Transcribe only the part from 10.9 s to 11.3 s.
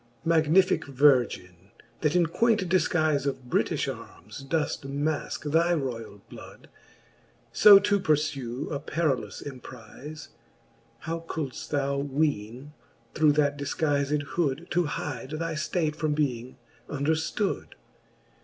How